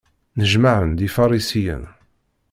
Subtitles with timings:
[0.39, 1.83] Nnejmaɛen-d Ifarisiyen.